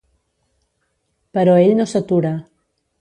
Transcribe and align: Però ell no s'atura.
Però 1.39 1.55
ell 1.67 1.77
no 1.81 1.87
s'atura. 1.93 2.33